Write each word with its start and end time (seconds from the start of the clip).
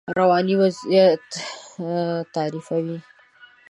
رواني 0.17 0.53
وضعیت 0.61 1.27
تعریفوي. 2.35 2.97